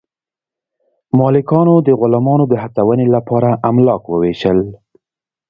مالکانو 1.17 1.75
د 1.87 1.89
غلامانو 1.99 2.45
د 2.51 2.53
هڅونې 2.63 3.07
لپاره 3.15 3.49
املاک 3.69 4.03
وویشل. 4.07 4.59